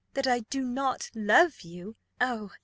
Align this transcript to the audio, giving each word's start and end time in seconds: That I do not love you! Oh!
That 0.15 0.25
I 0.25 0.39
do 0.39 0.63
not 0.63 1.11
love 1.13 1.61
you! 1.61 1.95
Oh! 2.19 2.49